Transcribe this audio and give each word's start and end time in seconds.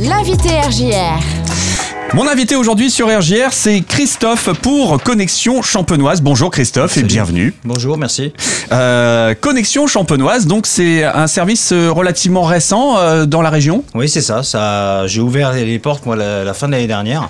L'invité 0.00 0.50
RJR. 0.60 1.18
Mon 2.14 2.26
invité 2.28 2.56
aujourd'hui 2.56 2.90
sur 2.90 3.08
RJR, 3.08 3.52
c'est 3.52 3.80
Christophe 3.80 4.50
pour 4.62 5.02
Connexion 5.02 5.60
Champenoise. 5.62 6.20
Bonjour 6.22 6.50
Christophe 6.50 6.96
et 6.96 7.02
bienvenue. 7.02 7.52
Bonjour, 7.64 7.98
merci. 7.98 8.32
Euh, 8.72 9.34
Connexion 9.40 9.86
Champenoise, 9.86 10.46
donc 10.46 10.66
c'est 10.66 11.04
un 11.04 11.26
service 11.26 11.72
euh, 11.72 11.90
relativement 11.90 12.42
récent 12.44 12.96
euh, 12.98 13.26
dans 13.26 13.42
la 13.42 13.50
région 13.50 13.84
Oui, 13.94 14.08
c'est 14.08 14.20
ça. 14.22 14.42
ça 14.42 15.06
J'ai 15.06 15.20
ouvert 15.20 15.52
les 15.52 15.78
portes 15.78 16.06
moi 16.06 16.16
la, 16.16 16.44
la 16.44 16.54
fin 16.54 16.66
de 16.68 16.72
l'année 16.72 16.86
dernière. 16.86 17.28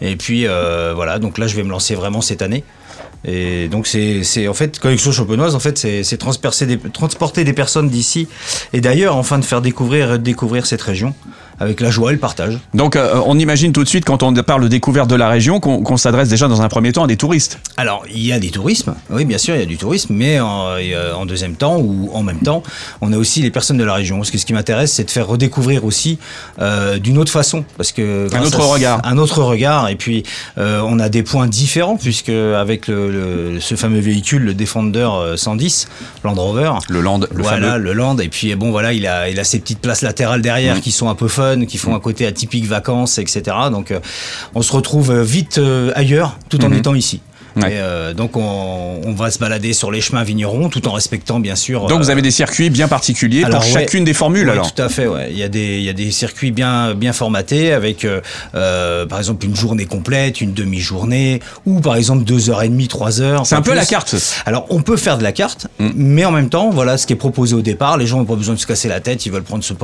Et 0.00 0.16
puis 0.16 0.46
euh, 0.46 0.92
voilà, 0.94 1.18
donc 1.18 1.38
là 1.38 1.46
je 1.46 1.56
vais 1.56 1.62
me 1.62 1.70
lancer 1.70 1.94
vraiment 1.94 2.20
cette 2.20 2.42
année. 2.42 2.62
Et 3.24 3.68
donc 3.68 3.86
c'est 3.86 4.24
c'est- 4.24 4.48
en 4.48 4.54
fait 4.54 4.78
Connexion 4.78 5.12
Champenoise, 5.12 5.54
en 5.54 5.60
fait 5.60 5.78
c'est 5.78 6.16
transporter 6.18 7.44
des 7.44 7.52
personnes 7.52 7.88
d'ici 7.88 8.28
et 8.72 8.80
d'ailleurs 8.80 9.16
afin 9.16 9.38
de 9.38 9.44
faire 9.44 9.62
découvrir 9.62 10.08
et 10.08 10.12
redécouvrir 10.12 10.66
cette 10.66 10.82
région 10.82 11.14
avec 11.62 11.80
la 11.80 11.90
joie 11.90 12.10
et 12.10 12.14
le 12.14 12.18
partage. 12.20 12.58
Donc 12.74 12.96
euh, 12.96 13.20
on 13.26 13.38
imagine 13.38 13.72
tout 13.72 13.82
de 13.84 13.88
suite 13.88 14.04
quand 14.04 14.22
on 14.22 14.32
parle 14.34 14.62
de 14.64 14.68
découverte 14.68 15.08
de 15.08 15.14
la 15.16 15.28
région 15.28 15.60
qu'on 15.60 15.96
s'adresse 15.96 16.28
déjà 16.28 16.48
dans 16.48 16.62
un 16.62 16.68
premier 16.68 16.92
temps 16.92 17.04
à 17.04 17.06
des 17.06 17.16
touristes. 17.16 17.58
Alors, 17.76 18.04
il 18.12 18.24
y 18.26 18.32
a 18.32 18.38
des 18.38 18.50
tourismes, 18.50 18.94
oui, 19.10 19.24
bien 19.24 19.38
sûr, 19.38 19.54
il 19.54 19.60
y 19.60 19.62
a 19.62 19.66
du 19.66 19.76
tourisme, 19.76 20.14
mais 20.14 20.40
en, 20.40 20.66
euh, 20.78 21.12
en 21.14 21.24
deuxième 21.26 21.54
temps 21.54 21.76
ou 21.78 22.10
en 22.14 22.22
même 22.22 22.40
temps, 22.40 22.62
on 23.00 23.12
a 23.12 23.16
aussi 23.16 23.42
les 23.42 23.50
personnes 23.50 23.76
de 23.78 23.84
la 23.84 23.94
région. 23.94 24.16
Parce 24.18 24.30
que 24.30 24.38
ce 24.38 24.46
qui 24.46 24.52
m'intéresse, 24.52 24.92
c'est 24.92 25.04
de 25.04 25.10
faire 25.10 25.26
redécouvrir 25.26 25.84
aussi 25.84 26.18
euh, 26.60 26.98
d'une 26.98 27.18
autre 27.18 27.32
façon, 27.32 27.64
parce 27.76 27.92
que 27.92 28.28
grâce 28.28 28.46
autre 28.48 28.64
regard. 28.66 29.00
un 29.04 29.18
autre 29.18 29.42
regard, 29.42 29.88
et 29.88 29.96
puis 29.96 30.22
euh, 30.58 30.80
on 30.84 30.98
a 30.98 31.08
des 31.08 31.22
points 31.22 31.46
différents, 31.46 31.96
puisque 31.96 32.28
avec 32.30 32.88
le, 32.88 33.10
le- 33.10 33.60
ce 33.60 33.74
fameux 33.76 34.00
véhicule, 34.00 34.42
le 34.42 34.54
Defender 34.54 35.08
euh, 35.12 35.36
110 35.36 35.88
Land 36.24 36.34
Rover, 36.34 36.72
Le 36.88 37.00
Land, 37.00 37.20
le 37.32 37.42
voilà, 37.42 37.72
fameux. 37.72 37.82
le 37.84 37.92
Land. 37.92 38.18
Et 38.18 38.28
puis 38.28 38.54
bon, 38.54 38.70
voilà, 38.70 38.92
il 38.92 39.06
a, 39.06 39.28
il 39.28 39.38
a 39.38 39.44
ses 39.44 39.58
petites 39.60 39.80
places 39.80 40.02
latérales 40.02 40.42
derrière 40.42 40.80
qui 40.80 40.90
sont 40.92 41.08
un 41.08 41.14
peu 41.14 41.28
qui 41.66 41.78
font 41.78 41.94
un 41.94 42.00
côté 42.00 42.26
atypique 42.26 42.66
vacances, 42.66 43.18
etc. 43.18 43.42
Donc, 43.70 43.90
euh, 43.90 44.00
on 44.54 44.62
se 44.62 44.72
retrouve 44.72 45.10
euh, 45.10 45.22
vite 45.22 45.58
euh, 45.58 45.92
ailleurs, 45.94 46.38
tout 46.48 46.64
en 46.64 46.68
Mhm. 46.70 46.78
étant 46.78 46.94
ici. 46.94 47.20
Ouais. 47.56 47.72
Et, 47.72 47.76
euh, 47.76 48.14
donc, 48.14 48.36
on, 48.36 49.00
on 49.04 49.12
va 49.12 49.30
se 49.30 49.38
balader 49.38 49.72
sur 49.72 49.90
les 49.90 50.00
chemins 50.00 50.22
vignerons, 50.22 50.68
tout 50.68 50.86
en 50.88 50.92
respectant 50.92 51.40
bien 51.40 51.56
sûr. 51.56 51.86
Donc 51.86 52.00
vous 52.00 52.08
euh, 52.08 52.12
avez 52.12 52.22
des 52.22 52.30
circuits 52.30 52.70
bien 52.70 52.88
particuliers 52.88 53.44
alors, 53.44 53.60
pour 53.60 53.74
ouais. 53.74 53.80
chacune 53.80 54.04
des 54.04 54.14
formules 54.14 54.46
oui, 54.46 54.52
alors 54.52 54.72
Tout 54.72 54.82
à 54.82 54.88
fait, 54.88 55.06
ouais. 55.06 55.28
Il 55.30 55.38
y 55.38 55.42
a 55.42 55.48
des, 55.48 55.78
il 55.78 55.82
y 55.82 55.88
a 55.88 55.92
des 55.92 56.10
circuits 56.10 56.50
bien, 56.50 56.94
bien 56.94 57.12
formatés 57.12 57.72
avec, 57.72 58.04
euh, 58.04 58.20
euh, 58.54 59.06
par 59.06 59.18
exemple, 59.18 59.44
une 59.46 59.56
journée 59.56 59.86
complète, 59.86 60.40
une 60.40 60.52
demi-journée, 60.52 61.40
ou 61.66 61.80
par 61.80 61.96
exemple 61.96 62.24
deux 62.24 62.50
heures 62.50 62.62
et 62.62 62.68
demie, 62.68 62.88
trois 62.88 63.20
heures. 63.20 63.46
C'est 63.46 63.54
un 63.54 63.62
peu 63.62 63.70
plus. 63.70 63.76
la 63.76 63.86
carte. 63.86 64.14
Alors, 64.46 64.66
on 64.70 64.82
peut 64.82 64.96
faire 64.96 65.18
de 65.18 65.22
la 65.22 65.32
carte, 65.32 65.66
mais 65.78 66.24
en 66.24 66.32
même 66.32 66.48
temps, 66.48 66.70
voilà 66.70 66.98
ce 66.98 67.06
qui 67.06 67.12
est 67.12 67.16
proposé 67.16 67.54
au 67.54 67.62
départ. 67.62 67.96
Les 67.96 68.06
gens 68.06 68.18
n'ont 68.18 68.24
pas 68.24 68.36
besoin 68.36 68.54
de 68.54 68.60
se 68.60 68.66
casser 68.66 68.88
la 68.88 69.00
tête. 69.00 69.26
Ils 69.26 69.32
veulent 69.32 69.42
prendre 69.42 69.64
ce, 69.64 69.74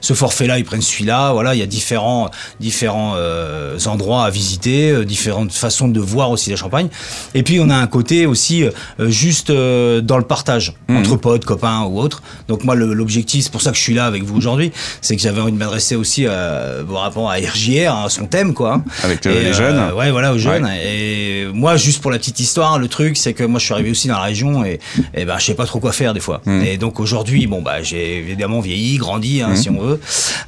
ce 0.00 0.14
forfait-là, 0.14 0.58
ils 0.58 0.64
prennent 0.64 0.82
celui-là. 0.82 1.32
Voilà, 1.32 1.54
il 1.54 1.58
y 1.58 1.62
a 1.62 1.66
différents, 1.66 2.30
différents 2.60 3.14
euh, 3.16 3.78
endroits 3.86 4.24
à 4.24 4.30
visiter, 4.30 5.04
différentes 5.04 5.52
façons 5.52 5.88
de 5.88 6.00
voir 6.00 6.30
aussi 6.30 6.50
la 6.50 6.56
Champagne. 6.56 6.85
Et 7.34 7.42
puis, 7.42 7.60
on 7.60 7.70
a 7.70 7.76
un 7.76 7.86
côté 7.86 8.26
aussi 8.26 8.64
euh, 8.64 8.70
juste 9.08 9.50
euh, 9.50 10.00
dans 10.00 10.18
le 10.18 10.24
partage 10.24 10.74
entre 10.88 11.16
potes, 11.16 11.44
copains 11.44 11.82
ou 11.84 11.98
autres. 12.00 12.22
Donc, 12.48 12.64
moi, 12.64 12.74
l'objectif, 12.74 13.44
c'est 13.44 13.52
pour 13.52 13.62
ça 13.62 13.70
que 13.70 13.76
je 13.76 13.82
suis 13.82 13.94
là 13.94 14.06
avec 14.06 14.22
vous 14.22 14.36
aujourd'hui, 14.36 14.72
c'est 15.00 15.16
que 15.16 15.22
j'avais 15.22 15.40
envie 15.40 15.52
de 15.52 15.56
m'adresser 15.58 15.96
aussi 15.96 16.26
à, 16.26 16.82
bon, 16.86 16.96
rapport 16.96 17.30
à 17.30 17.34
RJR, 17.36 17.94
à 18.04 18.08
son 18.08 18.26
thème, 18.26 18.54
quoi. 18.54 18.74
hein. 18.74 18.84
Avec, 19.02 19.26
euh, 19.26 19.40
Et, 19.40 19.44
les 19.44 19.52
jeunes. 19.52 19.92
Ouais, 19.94 20.10
voilà, 20.10 20.32
aux 20.32 20.38
jeunes. 20.38 20.68
Et 20.84 21.46
moi, 21.52 21.76
juste 21.76 22.00
pour 22.02 22.10
la 22.10 22.18
petite 22.18 22.40
histoire, 22.40 22.78
le 22.78 22.88
truc, 22.88 23.16
c'est 23.16 23.32
que 23.34 23.44
moi, 23.44 23.58
je 23.58 23.64
suis 23.64 23.74
arrivé 23.74 23.90
aussi 23.90 24.08
dans 24.08 24.14
la 24.14 24.22
région 24.22 24.64
et, 24.64 24.78
et 25.14 25.24
ben, 25.24 25.38
je 25.38 25.44
sais 25.44 25.54
pas 25.54 25.66
trop 25.66 25.80
quoi 25.80 25.92
faire 25.92 26.14
des 26.14 26.20
fois. 26.20 26.40
Mm. 26.44 26.62
Et 26.62 26.76
donc 26.78 27.00
aujourd'hui, 27.00 27.46
bon, 27.46 27.62
bah, 27.62 27.82
j'ai 27.82 28.18
évidemment 28.18 28.60
vieilli, 28.60 28.96
grandi, 28.96 29.42
hein, 29.42 29.54
si 29.56 29.70
on 29.70 29.80
veut. 29.80 30.00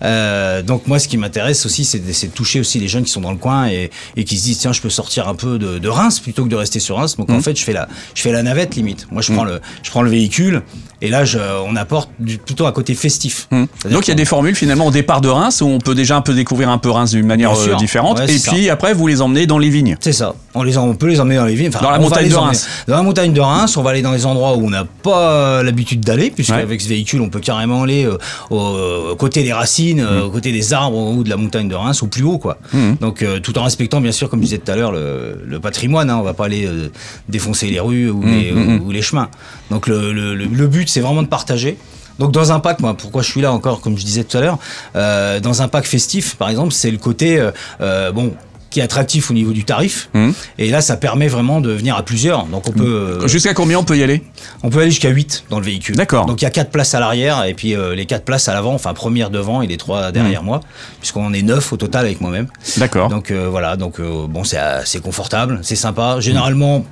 Euh, 0.03 0.62
donc 0.62 0.86
moi, 0.86 0.98
ce 0.98 1.09
qui 1.09 1.16
m'intéresse 1.16 1.64
aussi, 1.66 1.84
c'est 1.84 1.98
de, 1.98 2.06
de 2.11 2.33
toucher 2.33 2.61
aussi 2.61 2.78
les 2.78 2.89
jeunes 2.89 3.05
qui 3.05 3.11
sont 3.12 3.20
dans 3.20 3.31
le 3.33 3.36
coin 3.39 3.69
et, 3.69 3.91
et 4.16 4.25
qui 4.25 4.39
se 4.39 4.44
disent, 4.44 4.59
tiens, 4.59 4.72
je 4.72 4.81
peux 4.81 4.91
sortir 4.91 5.28
un 5.28 5.34
peu 5.34 5.59
de, 5.59 5.78
de 5.78 5.89
Reims 5.89 6.20
plutôt 6.29 6.45
que 6.45 6.48
de 6.51 6.57
rester 6.57 6.79
sur 6.81 6.97
Reims. 6.97 7.17
Donc 7.17 7.31
en 7.31 7.41
fait, 7.41 7.57
je 7.59 7.65
fais 7.65 7.73
la, 7.73 7.89
je 8.15 8.23
fais 8.23 8.33
la 8.33 8.43
navette 8.43 8.75
limite. 8.77 9.06
Moi, 9.11 9.22
je 9.22 9.33
prends 9.33 9.44
le, 9.44 9.61
je 9.83 9.91
prends 9.91 10.03
le 10.03 10.11
véhicule 10.11 10.62
et 11.00 11.09
là, 11.11 11.25
je, 11.25 11.39
on 11.66 11.75
apporte 11.77 12.11
du- 12.19 12.39
plutôt 12.39 12.66
un 12.66 12.72
côté 12.72 12.94
festif. 12.94 13.47
C'est-à-dire 13.50 13.97
Donc 13.97 14.06
il 14.06 14.11
y 14.11 14.12
a 14.12 14.16
des 14.16 14.25
formules 14.25 14.55
finalement 14.56 14.87
au 14.87 14.91
départ 14.91 15.21
de 15.21 15.28
Reims 15.28 15.61
où 15.62 15.66
on 15.66 15.78
peut 15.78 15.94
déjà 15.94 16.16
un 16.16 16.21
peu 16.21 16.34
découvrir 16.34 16.69
un 16.71 16.78
peu 16.78 16.91
Reims 16.91 17.11
d'une 17.12 17.27
manière 17.27 17.53
euh, 17.59 17.75
différente 17.77 18.19
Ouais, 18.19 18.33
et 18.34 18.39
puis 18.39 18.69
après 18.71 18.93
vous 18.94 19.06
les 19.06 19.22
emmenez 19.22 19.47
dans 19.47 19.59
les 19.59 19.71
vignes. 19.71 19.97
C'est 20.00 20.12
ça. 20.12 20.34
On, 20.55 20.62
les, 20.62 20.77
on 20.77 20.94
peut 20.94 21.06
les 21.06 21.21
emmener 21.21 21.37
dans 21.37 21.44
les 21.47 21.55
villes. 21.55 21.69
Enfin, 21.69 21.81
Dans 21.84 21.91
la 21.91 21.99
montagne 21.99 22.28
de 22.28 22.34
emmener- 22.34 22.47
Reims. 22.47 22.69
Dans 22.89 22.97
la 22.97 23.03
montagne 23.03 23.33
de 23.33 23.41
Reims, 23.41 23.77
on 23.77 23.83
va 23.83 23.91
aller 23.91 24.03
dans 24.03 24.12
les 24.12 24.27
endroits 24.27 24.56
où 24.56 24.66
on 24.66 24.71
n'a 24.71 24.84
pas 25.03 25.31
euh, 25.33 25.62
l'habitude 25.62 26.00
d'aller, 26.00 26.31
puisque 26.31 26.50
Ouais. 26.50 26.60
avec 26.62 26.81
ce 26.81 26.89
véhicule, 26.89 27.21
on 27.21 27.28
peut 27.31 27.41
carrément 27.41 27.83
aller 27.84 28.05
euh, 28.06 28.19
au, 28.50 29.10
au 29.12 29.16
côté 29.16 29.43
des 29.45 29.53
racines, 29.53 30.00
euh, 30.00 30.25
au 30.25 30.31
côté 30.31 30.50
des 30.53 30.72
arbres 30.72 30.97
ou 30.99 31.22
de 31.22 31.28
la 31.31 31.37
montagne 31.37 31.69
de 31.69 31.75
Reims, 31.75 32.03
au 32.03 32.06
plus 32.09 32.25
haut, 32.25 32.39
quoi. 32.39 32.59
Donc, 33.00 33.22
euh, 33.22 33.39
tout 33.41 33.56
en 33.59 33.62
respectant, 33.62 34.00
bien 34.00 34.10
sûr, 34.12 34.28
comme 34.28 34.41
je 34.41 34.45
disais 34.47 34.59
tout 34.59 34.71
à 34.72 34.77
l'heure, 34.77 34.91
le, 34.93 35.41
le 35.47 35.60
patrimoine. 35.60 36.10
Hein, 36.10 36.18
on 36.19 36.23
va 36.23 36.34
pas 36.34 36.47
aller 36.47 36.67
euh, 36.67 36.91
défoncer 37.29 37.69
les 37.71 37.81
rues 37.81 38.11
ou, 38.11 38.23
les, 38.23 38.53
mm, 38.53 38.81
ou- 38.83 38.87
ou 38.87 38.91
les 38.91 39.03
chemins. 39.03 39.29
Donc, 39.71 39.87
le, 39.87 40.12
le- 40.12 40.34
le- 40.34 40.47
le 40.47 40.67
but, 40.67 40.89
c'est 40.89 41.01
vraiment 41.01 41.23
de 41.23 41.29
partager. 41.29 41.77
Donc 42.19 42.33
dans 42.33 42.51
un 42.51 42.59
pack, 42.59 42.81
moi, 42.81 42.95
pourquoi 42.95 43.23
je 43.23 43.31
suis 43.31 43.41
là 43.41 43.53
encore, 43.53 43.81
comme 43.81 43.97
je 43.97 44.05
disais 44.05 44.25
tout 44.25 44.37
à 44.39 44.41
l'heure, 44.41 44.59
euh, 44.97 45.39
dans 45.39 45.62
un 45.62 45.69
pack 45.69 45.84
festif, 45.87 46.34
par 46.34 46.49
exemple, 46.51 46.73
c'est 46.73 46.91
le 46.91 46.99
côté 46.99 47.41
euh, 47.81 48.11
bon 48.11 48.34
qui 48.71 48.81
est 48.81 48.83
attractif 48.83 49.31
au 49.31 49.34
niveau 49.34 49.53
du 49.53 49.65
tarif. 49.65 50.09
Mhm. 50.15 50.33
Et 50.59 50.71
là, 50.71 50.81
ça 50.81 50.97
permet 50.97 51.29
vraiment 51.29 51.61
de 51.61 51.71
venir 51.73 51.97
à 51.97 52.03
plusieurs. 52.05 52.45
Donc 52.47 52.69
on 52.69 52.73
peut, 52.73 52.84
euh, 53.23 53.29
Jusqu'à 53.29 53.55
combien 53.55 53.79
on 53.79 53.84
peut 53.84 53.97
y 53.97 54.03
aller? 54.03 54.23
on 54.62 54.71
peut 54.71 54.81
aller 54.81 54.91
jusqu'à 54.91 55.09
8 55.11 55.45
dans 55.51 55.59
le 55.59 55.65
véhicule. 55.65 55.97
D'accord. 55.97 56.27
Donc 56.27 56.41
il 56.43 56.45
y 56.45 56.49
a 56.49 56.51
quatre 56.51 56.71
places 56.71 56.95
à 56.95 57.01
l'arrière 57.01 57.45
et 57.45 57.55
puis 57.55 57.75
euh, 57.75 57.95
les 57.95 58.07
quatre 58.07 58.25
places 58.25 58.49
à 58.49 58.55
l'avant, 58.55 58.75
enfin 58.75 58.93
première 58.95 59.31
devant 59.31 59.62
et 59.62 59.67
les 59.67 59.77
trois 59.77 60.12
derrière 60.12 60.43
moi, 60.43 60.61
puisqu'on 61.01 61.33
est 61.33 61.43
neuf 61.43 61.73
au 61.73 61.77
total 61.77 62.05
avec 62.07 62.21
moi-même. 62.21 62.49
D'accord. 62.77 63.09
Donc 63.09 63.31
euh, 63.31 63.49
voilà, 63.51 63.77
donc 63.77 64.01
bon, 64.01 64.45
c'est 64.45 64.59
assez 64.59 65.01
confortable, 65.01 65.61
c'est 65.62 65.77
sympa. 65.77 66.21
Généralement, 66.21 66.84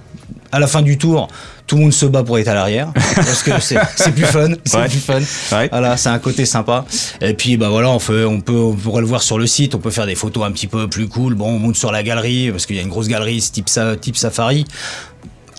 à 0.57 0.59
la 0.61 0.67
fin 0.67 0.83
du 0.83 0.99
tour, 0.99 1.29
tout 1.67 1.77
le 1.77 1.83
monde 1.83 1.93
se 1.93 2.07
bat 2.07 2.23
pour 2.23 2.39
être 2.39 2.49
à 2.49 2.55
l'arrière 2.55 2.93
parce 3.15 3.43
que 3.43 3.53
c'est 3.61 3.79
plus 4.13 4.25
fun, 4.25 4.49
c'est 4.65 4.77
Ouais. 4.79 4.89
plus 4.89 4.99
fun. 4.99 5.21
Ouais. 5.57 5.69
Voilà, 5.71 5.97
c'est 5.97 6.09
un 6.09 6.19
côté 6.19 6.45
sympa. 6.47 6.85
Et 7.21 7.35
puis 7.35 7.57
bah 7.57 7.69
voilà, 7.69 7.91
on 7.91 7.99
fait, 7.99 8.25
on 8.25 8.41
peut, 8.41 8.53
on 8.53 8.75
pourrait 8.75 9.01
le 9.03 9.07
voir 9.07 9.23
sur 9.23 9.39
le 9.39 9.47
site, 9.47 9.75
on 9.75 9.79
peut 9.79 9.91
faire 9.91 10.07
des 10.07 10.15
photos 10.15 10.45
un 10.45 10.53
petit 10.53 10.67
peu 10.67 10.89
plus 10.89 11.09
cool. 11.09 11.35
Bon, 11.35 11.49
on 11.49 11.59
monte 11.59 11.77
sur 11.77 11.93
la 11.93 12.03
galerie 12.03 12.51
parce 12.51 12.67
qu'il 12.67 12.77
y 12.77 12.79
a 12.79 12.83
une 12.83 12.89
grosse 12.89 13.09
galerie 13.09 13.41
type 13.41 13.69
type 14.01 14.17
safari. 14.17 14.65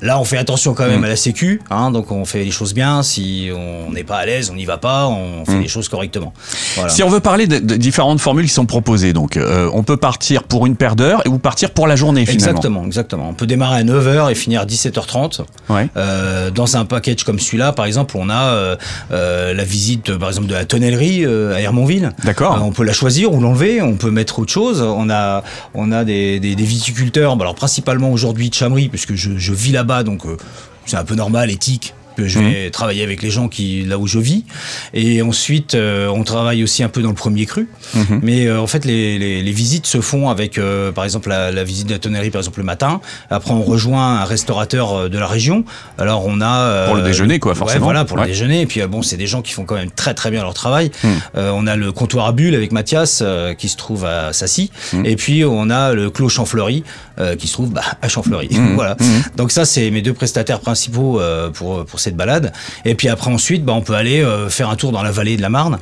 Là, 0.01 0.19
on 0.19 0.23
fait 0.23 0.37
attention 0.37 0.73
quand 0.73 0.85
Mm. 0.85 0.89
même 0.91 1.03
à 1.03 1.07
la 1.09 1.15
sécu, 1.15 1.61
hein, 1.71 1.91
donc 1.91 2.11
on 2.11 2.23
fait 2.25 2.43
les 2.43 2.51
choses 2.51 2.73
bien. 2.73 3.01
Si 3.03 3.49
on 3.55 3.91
n'est 3.91 4.03
pas 4.03 4.17
à 4.17 4.25
l'aise, 4.25 4.49
on 4.51 4.55
n'y 4.55 4.65
va 4.65 4.77
pas, 4.77 5.07
on 5.07 5.43
fait 5.45 5.59
les 5.59 5.67
choses 5.67 5.89
correctement. 5.89 6.33
Voilà. 6.75 6.91
Mm. 6.91 6.95
Si 6.95 7.03
on 7.03 7.09
veut 7.09 7.19
parler 7.19 7.47
de, 7.47 7.57
de 7.59 7.75
différentes 7.75 8.19
formules 8.19 8.45
qui 8.45 8.53
sont 8.53 8.65
proposées, 8.65 9.13
donc 9.13 9.37
euh, 9.37 9.69
on 9.73 9.83
peut 9.83 9.97
partir 9.97 10.43
pour 10.43 10.65
une 10.65 10.75
paire 10.75 10.95
d'heures 10.95 11.23
ou 11.27 11.37
partir 11.39 11.71
pour 11.71 11.87
la 11.87 11.95
journée 11.95 12.25
finalement. 12.25 12.47
Exactement, 12.51 12.85
exactement. 12.85 13.29
On 13.29 13.33
peut 13.33 13.47
démarrer 13.47 13.79
à 13.79 13.83
9h 13.83 14.31
et 14.31 14.35
finir 14.35 14.61
à 14.61 14.65
17h30. 14.65 15.41
Ouais. 15.69 15.87
Euh, 15.97 16.51
dans 16.51 16.77
un 16.77 16.85
package 16.85 17.23
comme 17.23 17.39
celui-là, 17.39 17.71
par 17.73 17.85
exemple, 17.85 18.15
on 18.17 18.29
a 18.29 18.43
euh, 18.53 18.75
euh, 19.11 19.53
la 19.53 19.63
visite, 19.63 20.15
par 20.17 20.29
exemple, 20.29 20.47
de 20.47 20.53
la 20.53 20.65
tonnellerie 20.65 21.25
euh, 21.25 21.55
à 21.55 21.61
Hermonville. 21.61 22.11
D'accord. 22.23 22.55
Euh, 22.55 22.59
on 22.61 22.71
peut 22.71 22.83
la 22.83 22.93
choisir 22.93 23.33
ou 23.33 23.41
l'enlever. 23.41 23.81
On 23.81 23.95
peut 23.95 24.11
mettre 24.11 24.39
autre 24.39 24.51
chose. 24.53 24.81
On 24.81 25.09
a, 25.09 25.43
on 25.73 25.91
a 25.91 26.03
des, 26.03 26.39
des, 26.39 26.55
des 26.55 26.63
viticulteurs. 26.63 27.33
alors 27.39 27.55
principalement 27.55 28.11
aujourd'hui 28.11 28.49
de 28.49 28.53
Chamery, 28.53 28.89
puisque 28.89 29.15
je, 29.15 29.37
je 29.37 29.53
vis 29.53 29.71
donc 30.03 30.25
euh, 30.25 30.37
c'est 30.85 30.97
un 30.97 31.03
peu 31.03 31.15
normal, 31.15 31.49
éthique. 31.49 31.93
Que 32.17 32.27
Je 32.27 32.39
vais 32.39 32.69
travailler 32.71 33.03
avec 33.03 33.21
les 33.21 33.29
gens 33.29 33.47
qui 33.47 33.83
là 33.85 33.97
où 33.97 34.07
je 34.07 34.19
vis. 34.19 34.43
Et 34.93 35.21
ensuite 35.21 35.75
euh, 35.75 36.07
on 36.07 36.23
travaille 36.23 36.63
aussi 36.63 36.83
un 36.83 36.89
peu 36.89 37.01
dans 37.01 37.09
le 37.09 37.15
premier 37.15 37.45
cru. 37.45 37.69
Mhm. 37.93 38.19
mais 38.23 38.47
euh, 38.47 38.59
en 38.59 38.67
fait 38.67 38.83
les, 38.85 39.17
les, 39.19 39.41
les 39.41 39.51
visites 39.51 39.85
se 39.85 40.01
font 40.01 40.29
avec 40.29 40.57
euh, 40.57 40.91
par 40.91 41.03
exemple 41.05 41.29
la, 41.29 41.51
la 41.51 41.63
visite 41.63 41.87
de 41.87 41.93
la 41.93 41.99
tonnerie 41.99 42.29
par 42.31 42.39
exemple 42.41 42.59
le 42.59 42.65
matin. 42.65 42.99
Après 43.29 43.51
on 43.51 43.61
rejoint 43.61 44.21
un 44.21 44.25
restaurateur 44.25 44.93
euh, 44.93 45.09
de 45.09 45.17
la 45.17 45.27
région. 45.27 45.63
Alors 45.97 46.25
on 46.25 46.41
a 46.41 46.59
euh, 46.59 46.87
Pour 46.87 46.95
le 46.95 47.03
déjeuner, 47.03 47.39
quoi, 47.39 47.51
ouais, 47.53 47.57
forcément. 47.57 47.85
voilà 47.85 48.03
pour 48.05 48.17
Ouais. 48.17 48.23
le 48.23 48.29
déjeuner. 48.29 48.61
Et 48.61 48.65
puis 48.65 48.81
euh, 48.81 48.87
bon 48.87 49.01
c'est 49.03 49.17
des 49.17 49.27
gens 49.27 49.41
qui 49.43 49.53
font 49.53 49.63
quand 49.65 49.75
même 49.75 49.91
très 49.91 50.13
très 50.15 50.31
bien 50.31 50.41
leur 50.41 50.53
travail. 50.55 50.89
Mm. 51.03 51.07
Euh, 51.37 51.51
on 51.53 51.67
a 51.67 51.75
le 51.75 51.91
comptoir 51.91 52.25
à 52.27 52.31
bulles 52.31 52.55
avec 52.55 52.71
Mathias 52.71 53.19
euh, 53.21 53.53
qui 53.53 53.69
se 53.69 53.77
trouve 53.77 54.05
à 54.05 54.33
Sassy. 54.33 54.71
Mm. 54.93 55.05
et 55.05 55.15
puis 55.15 55.45
on 55.45 55.69
a 55.69 55.93
le 55.93 56.09
clos 56.09 56.29
Champfleury 56.29 56.83
euh, 57.19 57.35
qui 57.35 57.47
se 57.47 57.53
trouve 57.53 57.71
bah, 57.71 57.81
à 58.01 58.07
Champfleury 58.07 58.49
voilà. 58.75 58.95
Donc 59.35 59.51
ça 59.51 59.65
c'est 59.65 59.91
mes 59.91 60.01
deux 60.01 60.13
prestataires 60.13 60.59
principaux 60.61 61.19
euh, 61.19 61.49
pour 61.49 61.85
pour 61.85 61.99
cette 61.99 62.06
balade. 62.15 62.53
Et 62.85 62.95
puis 62.95 63.09
après 63.09 63.31
ensuite 63.31 63.65
bah, 63.65 63.73
on 63.73 63.81
peut 63.81 63.95
aller 63.95 64.21
euh, 64.21 64.49
faire 64.49 64.69
un 64.69 64.75
tour 64.75 64.91
dans 64.91 65.03
la 65.03 65.11
vallée 65.11 65.37
de 65.37 65.41
la 65.41 65.49
Marne. 65.49 65.77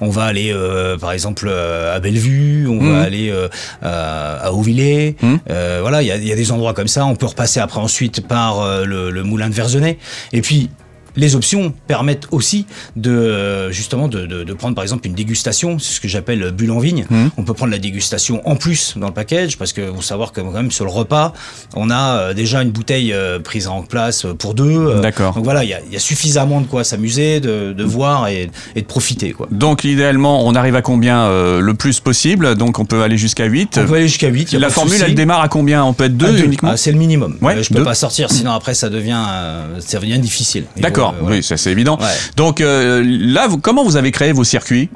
On 0.00 0.10
va 0.10 0.24
aller 0.24 0.52
euh, 0.52 0.96
par 0.98 1.12
exemple 1.12 1.46
euh, 1.48 1.94
à 1.94 2.00
Bellevue 2.00 2.66
on 2.68 2.78
va 2.78 3.00
aller 3.00 3.30
euh, 3.30 3.48
à, 3.82 4.52
Auvillers. 4.52 5.16
Euh, 5.50 5.78
voilà 5.80 6.02
il 6.02 6.06
y 6.06 6.12
a, 6.12 6.16
il 6.16 6.26
y 6.26 6.32
a 6.32 6.36
des 6.36 6.52
endroits 6.52 6.74
comme 6.74 6.88
ça. 6.88 7.04
On 7.06 7.16
peut 7.16 7.26
repasser 7.26 7.60
après 7.60 7.80
ensuite 7.80 8.26
par 8.26 8.84
le, 8.84 9.10
le 9.10 9.22
moulin 9.22 9.48
de 9.48 9.54
Verzenay. 9.54 9.98
Et 10.32 10.42
puis 10.42 10.70
les 11.18 11.34
options 11.36 11.72
permettent 11.86 12.26
aussi 12.30 12.64
de 12.96 13.10
euh, 13.10 13.70
justement 13.70 14.08
de, 14.08 14.24
de, 14.26 14.44
de 14.44 14.52
prendre 14.54 14.74
par 14.74 14.82
exemple 14.84 15.06
une 15.06 15.14
dégustation, 15.14 15.78
c'est 15.78 15.92
ce 15.94 16.00
que 16.00 16.08
j'appelle 16.08 16.50
bulle 16.52 16.70
en 16.70 16.78
vigne. 16.78 17.04
Mmh. 17.10 17.26
On 17.36 17.42
peut 17.44 17.54
prendre 17.54 17.72
la 17.72 17.78
dégustation 17.78 18.40
en 18.48 18.56
plus 18.56 18.94
dans 18.96 19.08
le 19.08 19.12
package 19.12 19.58
parce 19.58 19.72
que 19.72 19.92
faut 19.92 20.00
savoir 20.02 20.32
que 20.32 20.40
quand 20.40 20.50
même 20.52 20.70
sur 20.70 20.84
le 20.84 20.90
repas, 20.90 21.32
on 21.74 21.90
a 21.90 22.18
euh, 22.18 22.34
déjà 22.34 22.62
une 22.62 22.70
bouteille 22.70 23.12
euh, 23.12 23.38
prise 23.38 23.66
en 23.68 23.82
place 23.82 24.24
pour 24.38 24.54
deux. 24.54 24.64
euh, 24.70 25.00
D'accord. 25.00 25.34
Donc 25.34 25.44
voilà, 25.44 25.64
il 25.64 25.70
y, 25.70 25.74
a- 25.74 25.80
il 25.86 25.92
y 25.92 25.96
a 25.96 26.00
suffisamment 26.00 26.60
de 26.60 26.66
quoi 26.66 26.84
s'amuser, 26.84 27.40
de, 27.40 27.72
de 27.72 27.84
voir 27.84 28.28
et, 28.28 28.48
et 28.76 28.80
de 28.82 28.86
profiter 28.86 29.32
quoi. 29.32 29.48
Donc 29.50 29.84
idéalement, 29.84 30.46
on 30.46 30.54
arrive 30.54 30.76
à 30.76 30.82
combien 30.82 31.22
euh, 31.24 31.60
le 31.60 31.74
plus 31.74 32.00
possible? 32.00 32.54
Donc 32.54 32.78
on 32.78 32.84
peut 32.84 33.02
aller 33.02 33.18
jusqu'à 33.18 33.44
8. 33.46 33.78
On 33.82 33.86
peut 33.86 33.94
aller 33.96 34.08
jusqu'à 34.08 34.28
8. 34.28 34.52
y 34.52 34.56
a 34.56 34.58
La 34.60 34.70
formule, 34.70 35.00
elle 35.04 35.14
démarre 35.14 35.40
à 35.40 35.48
combien? 35.48 35.84
On 35.84 35.92
peut 35.94 36.04
être 36.04 36.16
deux 36.16 36.38
uniquement? 36.44 36.70
Ah, 36.72 36.76
c'est 36.76 36.92
le 36.92 36.98
minimum. 36.98 37.36
Ouais, 37.40 37.56
Euh, 37.56 37.62
je 37.62 37.68
peux 37.70 37.76
deux. 37.76 37.84
pas 37.84 37.94
sortir, 37.94 38.30
sinon 38.30 38.52
après 38.52 38.74
ça 38.74 38.88
devient, 38.88 39.20
euh, 39.28 39.80
ça 39.80 39.98
devient 39.98 40.18
difficile. 40.18 40.64
Il 40.76 40.82
D'accord, 41.12 41.14
euh, 41.18 41.22
voilà. 41.22 41.36
oui, 41.36 41.42
c'est 41.42 41.70
évident. 41.70 41.98
Ouais. 42.00 42.06
Donc 42.36 42.60
euh, 42.60 43.02
là, 43.04 43.46
vous- 43.48 43.58
comment 43.58 43.84
vous 43.84 43.96
avez 43.96 44.10
créé 44.10 44.32
vos 44.32 44.44
circuits? 44.44 44.88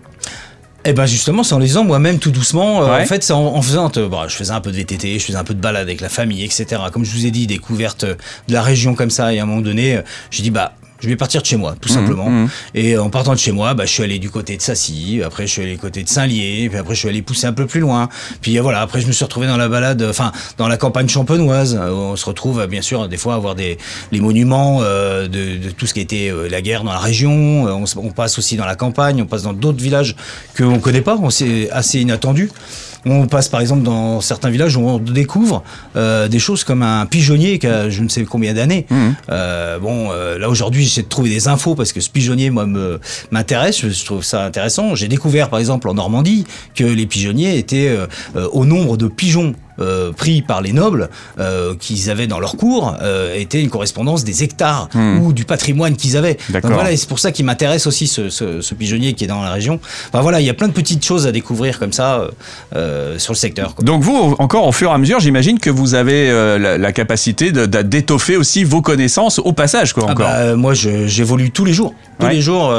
Eh 0.84 0.92
ben 0.94 1.06
justement, 1.06 1.44
c'est 1.44 1.54
en 1.54 1.58
les 1.60 1.68
faisant 1.68 1.84
moi-même 1.84 2.18
tout 2.18 2.32
doucement. 2.32 2.82
Euh. 2.82 3.00
En 3.02 3.06
fait, 3.06 3.22
c'est 3.22 3.32
en, 3.32 3.54
en 3.54 3.62
faisant. 3.62 3.90
euh, 3.96 4.08
bon, 4.08 4.26
je 4.28 4.34
faisais 4.34 4.50
un 4.52 4.60
peu 4.60 4.72
de 4.72 4.76
VTT, 4.76 5.18
je 5.18 5.24
faisais 5.24 5.38
un 5.38 5.44
peu 5.44 5.54
de 5.54 5.60
balade 5.60 5.82
avec 5.82 6.00
la 6.00 6.08
famille, 6.08 6.42
etc. 6.42 6.66
Comme 6.92 7.04
je 7.04 7.12
vous 7.12 7.24
ai 7.24 7.30
dit, 7.30 7.46
découverte 7.46 8.04
de 8.04 8.16
la 8.52 8.62
région 8.62 8.94
comme 8.94 9.10
ça. 9.10 9.32
Et 9.32 9.38
à 9.38 9.44
un 9.44 9.46
moment 9.46 9.60
donné, 9.60 9.96
euh, 9.96 10.02
j'ai 10.30 10.42
dit 10.42 10.50
bah. 10.50 10.74
Je 11.02 11.08
vais 11.08 11.16
partir 11.16 11.42
de 11.42 11.46
chez 11.46 11.56
moi, 11.56 11.74
tout 11.80 11.88
simplement. 11.88 12.30
mhm. 12.30 12.48
Et 12.74 12.96
en 12.96 13.10
partant 13.10 13.32
de 13.32 13.38
chez 13.38 13.50
moi, 13.52 13.74
bah, 13.74 13.84
je 13.84 13.90
suis 13.92 14.02
allé 14.04 14.18
du 14.18 14.30
côté 14.30 14.56
de 14.56 14.62
Sassy, 14.62 15.20
après 15.24 15.46
je 15.46 15.52
suis 15.52 15.62
allé 15.62 15.72
du 15.72 15.78
côté 15.78 16.04
de 16.04 16.08
Saint-Lié, 16.08 16.68
puis 16.68 16.78
après 16.78 16.94
je 16.94 17.00
suis 17.00 17.08
allé 17.08 17.22
pousser 17.22 17.46
un 17.46 17.52
peu 17.52 17.66
plus 17.66 17.80
loin. 17.80 18.08
Puis 18.40 18.56
voilà, 18.58 18.80
après 18.80 19.00
je 19.00 19.06
me 19.08 19.12
suis 19.12 19.24
retrouvé 19.24 19.46
dans 19.48 19.56
la 19.56 19.68
balade, 19.68 20.06
enfin 20.08 20.30
dans 20.58 20.68
la 20.68 20.76
campagne 20.76 21.08
champenoise. 21.08 21.78
Euh, 21.80 21.90
On 21.90 22.16
se 22.16 22.26
retrouve 22.26 22.60
euh, 22.60 22.66
bien 22.66 22.82
sûr 22.82 23.08
des 23.08 23.16
fois 23.16 23.34
à 23.34 23.38
voir 23.38 23.54
des 23.54 23.78
les 24.12 24.20
monuments 24.20 24.78
euh, 24.82 25.26
de, 25.26 25.56
de 25.56 25.70
tout 25.70 25.86
ce 25.86 25.94
qui 25.94 26.00
été 26.00 26.30
euh, 26.30 26.48
la 26.48 26.60
guerre 26.60 26.84
dans 26.84 26.92
la 26.92 26.98
région. 26.98 27.32
On 27.96 28.10
passe 28.10 28.38
aussi 28.38 28.56
dans 28.56 28.66
la 28.66 28.76
campagne, 28.76 29.22
on 29.22 29.26
passe 29.26 29.42
dans 29.42 29.52
d'autres 29.52 29.82
villages 29.82 30.14
que 30.54 30.64
on 30.64 30.78
connaît 30.78 31.00
pas, 31.00 31.16
on 31.20 31.30
c'est 31.30 31.70
assez 31.70 32.00
inattendu. 32.00 32.50
On 33.04 33.26
passe 33.26 33.48
par 33.48 33.60
exemple 33.60 33.82
dans 33.82 34.20
certains 34.20 34.50
villages 34.50 34.76
où 34.76 34.80
on 34.80 34.98
découvre 34.98 35.62
euh, 35.96 36.28
des 36.28 36.38
choses 36.38 36.62
comme 36.62 36.82
un 36.82 37.04
pigeonnier 37.06 37.58
qui 37.58 37.66
a 37.66 37.90
je 37.90 38.02
ne 38.02 38.08
sais 38.08 38.24
combien 38.24 38.54
d'années. 38.54 38.86
Euh, 39.28 39.78
bon, 39.78 40.10
euh, 40.12 40.38
là 40.38 40.48
aujourd'hui 40.48 40.84
j'essaie 40.84 41.02
de 41.02 41.08
trouver 41.08 41.30
des 41.30 41.48
infos 41.48 41.74
parce 41.74 41.92
que 41.92 42.00
ce 42.00 42.10
pigeonnier 42.10 42.50
moi 42.50 42.66
me 42.66 43.00
m'intéresse, 43.30 43.86
je, 43.88 44.04
trouve 44.04 44.22
ça 44.22 44.44
intéressant. 44.44 44.94
J'ai 44.94 45.08
découvert 45.08 45.50
par 45.50 45.58
exemple 45.58 45.88
en 45.88 45.94
Normandie 45.94 46.46
que 46.74 46.84
les 46.84 47.06
pigeonniers 47.06 47.58
étaient 47.58 47.96
au 48.52 48.64
nombre 48.64 48.96
de 48.96 49.08
pigeons 49.08 49.54
euh, 49.82 50.12
pris 50.12 50.40
par 50.42 50.60
les 50.62 50.72
nobles 50.72 51.08
euh, 51.38 51.74
qu'ils 51.78 52.08
avaient 52.10 52.26
dans 52.26 52.40
leur 52.40 52.56
cour 52.56 52.96
euh, 53.02 53.34
était 53.34 53.60
une 53.60 53.68
correspondance 53.70 54.24
des 54.24 54.42
hectares 54.44 54.88
ou 55.20 55.32
du 55.32 55.44
patrimoine 55.44 55.96
qu'ils 55.96 56.16
avaient. 56.16 56.36
Donc 56.50 56.64
voilà, 56.72 56.92
et 56.92 56.96
c'est 56.96 57.08
pour 57.08 57.18
ça 57.18 57.32
qu'il 57.32 57.44
m'intéresse 57.44 57.86
aussi 57.86 58.06
ce, 58.06 58.30
ce, 58.30 58.60
ce 58.60 58.74
pigeonnier 58.74 59.12
qui 59.14 59.24
est 59.24 59.28
dans 59.28 59.42
la 59.42 59.50
région. 59.52 59.80
Enfin 60.08 60.20
voilà, 60.22 60.40
il 60.40 60.46
y 60.46 60.50
a 60.50 60.54
plein 60.54 60.68
de 60.68 60.72
petites 60.72 61.04
choses 61.04 61.26
à 61.26 61.32
découvrir 61.32 61.78
comme 61.78 61.92
ça 61.92 62.28
sur 63.18 63.32
le 63.32 63.38
secteur. 63.38 63.74
quoi. 63.74 63.84
Donc 63.84 64.02
vous, 64.02 64.36
encore 64.38 64.66
au 64.66 64.72
fur 64.72 64.90
et 64.90 64.94
à 64.94 64.98
mesure, 64.98 65.20
j'imagine 65.20 65.58
que 65.58 65.70
vous 65.70 65.94
avez 65.94 66.30
la, 66.30 66.78
la 66.78 66.92
capacité 66.92 67.52
d'étoffer 67.52 68.36
aussi 68.36 68.64
vos 68.64 68.82
connaissances 68.82 69.38
au 69.38 69.52
passage, 69.52 69.92
quoi, 69.92 70.06
Ah 70.08 70.14
bah, 70.14 70.56
moi, 70.56 70.74
j'évolue 70.74 71.50
tous 71.50 71.64
les 71.64 71.72
jours. 71.72 71.94
Tous 72.18 72.26
Ouais. 72.26 72.34
les 72.34 72.40
jours, 72.40 72.72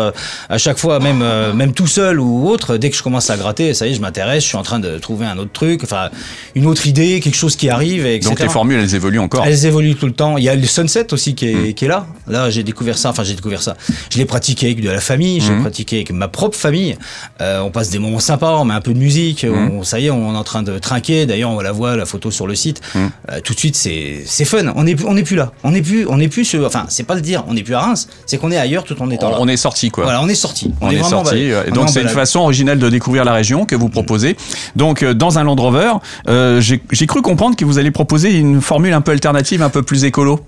à 0.49 0.57
chaque 0.57 0.77
fois, 0.77 0.99
même, 0.99 1.23
même 1.53 1.73
tout 1.73 1.87
seul 1.87 2.19
ou 2.19 2.47
autre, 2.47 2.77
dès 2.77 2.89
que 2.89 2.95
je 2.95 3.03
commence 3.03 3.29
à 3.29 3.35
gratter, 3.37 3.73
ça 3.73 3.87
y 3.87 3.91
est, 3.91 3.95
je 3.95 4.01
m'intéresse, 4.01 4.43
je 4.43 4.47
suis 4.49 4.57
en 4.57 4.63
train 4.63 4.79
de 4.79 4.97
trouver 4.99 5.25
un 5.25 5.37
autre 5.37 5.51
truc, 5.51 5.81
enfin, 5.83 6.09
une 6.55 6.65
autre 6.65 6.87
idée, 6.87 6.92
quelque 6.93 7.35
chose 7.35 7.55
qui 7.55 7.69
arrive, 7.69 8.05
etc. 8.05 8.29
Donc 8.29 8.39
les 8.39 8.49
formules, 8.49 8.79
elles 8.79 8.95
évoluent 8.95 9.19
encore. 9.19 9.45
Elles 9.45 9.65
évoluent 9.65 9.95
tout 9.95 10.05
le 10.05 10.13
temps. 10.13 10.37
Il 10.37 10.43
y 10.43 10.49
a 10.49 10.55
le 10.55 10.65
sunset 10.65 11.13
aussi 11.13 11.35
qui 11.35 11.47
est, 11.47 11.73
qui 11.73 11.85
est 11.85 11.87
là. 11.87 12.07
Là, 12.27 12.49
j'ai 12.49 12.63
découvert 12.63 12.97
ça. 12.97 13.09
Enfin, 13.09 13.23
j'ai 13.23 13.35
découvert 13.35 13.61
ça. 13.61 13.75
Je 14.11 14.17
l'ai 14.17 14.25
pratiqué 14.25 14.67
avec 14.67 14.81
de 14.81 14.89
la 14.89 14.99
famille. 14.99 15.41
Je 15.41 15.51
l'ai 15.51 15.59
pratiqué 15.59 15.97
avec 15.97 16.11
ma 16.11 16.27
propre 16.27 16.57
famille. 16.57 16.95
Euh, 17.41 17.61
on 17.61 17.71
passe 17.71 17.89
des 17.89 17.99
moments 17.99 18.19
sympas. 18.19 18.57
On 18.57 18.65
met 18.65 18.73
un 18.73 18.81
peu 18.81 18.93
de 18.93 18.99
musique. 18.99 19.45
On, 19.49 19.83
ça 19.83 19.99
y 19.99 20.07
est, 20.07 20.09
on 20.09 20.33
est 20.33 20.37
en 20.37 20.43
train 20.43 20.63
de 20.63 20.77
trinquer. 20.79 21.25
D'ailleurs, 21.25 21.51
on 21.51 21.59
la 21.59 21.71
voit 21.71 21.95
la 21.95 22.05
photo 22.05 22.31
sur 22.31 22.47
le 22.47 22.55
site. 22.55 22.81
Euh, 22.95 23.39
tout 23.43 23.53
de 23.53 23.59
suite, 23.59 23.75
c'est 23.75 24.45
fun. 24.45 24.73
On 24.75 24.83
n'est 24.83 24.95
on 25.05 25.13
n'est 25.13 25.23
plus 25.23 25.35
là. 25.35 25.51
On 25.63 25.71
n'est 25.71 25.81
plus 25.81 26.05
on 26.07 26.17
n'est 26.17 26.27
plus. 26.29 26.45
sur- 26.45 26.65
Enfin, 26.65 26.85
c'est 26.89 27.03
pas 27.03 27.15
le 27.15 27.21
dire. 27.21 27.43
On 27.47 27.53
n'est 27.53 27.63
plus 27.63 27.75
à 27.75 27.81
Reims. 27.81 28.07
C'est 28.25 28.37
qu'on 28.37 28.51
est 28.51 28.57
ailleurs 28.57 28.83
tout 28.83 29.01
en 29.01 29.09
étant 29.09 29.29
là. 29.29 29.37
On 29.39 29.47
est 29.47 29.57
sorti, 29.57 29.89
quoi. 29.89 30.03
Voilà, 30.03 30.21
on 30.21 30.27
est 30.27 30.35
sorti. 30.35 30.71
On, 30.81 30.89
est, 30.89 30.95
vraiment 30.95 31.23
sorti. 31.23 31.51
On 31.53 31.67
est 31.67 31.71
donc 31.71 31.89
c'est 31.89 32.01
une 32.01 32.07
façon 32.09 32.39
originale 32.39 32.79
de 32.79 32.89
découvrir 32.89 33.25
la 33.25 33.33
région 33.33 33.65
que 33.65 33.75
vous 33.75 33.89
proposez. 33.89 34.35
Donc 34.75 35.03
euh, 35.03 35.13
dans 35.13 35.39
un 35.39 35.43
Land 35.43 35.55
Rover, 35.55 35.93
euh, 36.27 36.61
j'ai 36.61 36.72
j'ai 36.91 37.07
cru 37.07 37.21
comprendre 37.21 37.55
que 37.55 37.65
vous 37.65 37.79
allez 37.79 37.91
proposer 37.91 38.37
une 38.37 38.61
formule 38.61 38.93
un 38.93 39.01
peu 39.01 39.11
alternative, 39.11 39.61
un 39.61 39.69
peu 39.69 39.83
plus 39.83 40.03
écolo. 40.05 40.39